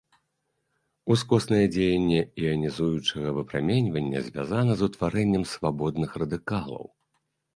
Ускоснае 1.15 1.65
дзеянне 1.73 2.21
іанізуючага 2.43 3.29
выпраменьвання 3.39 4.19
звязана 4.29 4.73
з 4.79 4.89
утварэннем 4.89 5.43
свабодных 5.53 6.09
радыкалаў. 6.25 6.83